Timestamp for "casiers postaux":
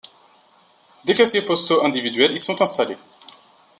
1.13-1.83